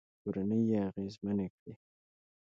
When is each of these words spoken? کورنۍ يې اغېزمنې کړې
کورنۍ 0.21 0.61
يې 0.69 0.77
اغېزمنې 0.87 1.47
کړې 1.55 1.73